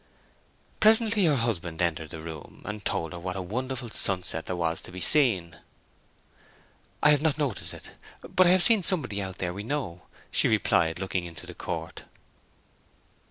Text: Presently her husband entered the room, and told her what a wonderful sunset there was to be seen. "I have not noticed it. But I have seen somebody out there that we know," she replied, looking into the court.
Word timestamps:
Presently 0.79 1.25
her 1.25 1.35
husband 1.35 1.79
entered 1.79 2.09
the 2.09 2.21
room, 2.21 2.63
and 2.65 2.83
told 2.83 3.13
her 3.13 3.19
what 3.19 3.35
a 3.35 3.41
wonderful 3.43 3.89
sunset 3.91 4.47
there 4.47 4.55
was 4.55 4.81
to 4.81 4.91
be 4.91 4.99
seen. 4.99 5.57
"I 7.03 7.11
have 7.11 7.21
not 7.21 7.37
noticed 7.37 7.71
it. 7.75 7.91
But 8.27 8.47
I 8.47 8.49
have 8.49 8.63
seen 8.63 8.81
somebody 8.81 9.21
out 9.21 9.37
there 9.37 9.51
that 9.51 9.53
we 9.53 9.61
know," 9.61 10.01
she 10.31 10.47
replied, 10.47 10.97
looking 10.97 11.25
into 11.25 11.45
the 11.45 11.53
court. 11.53 12.05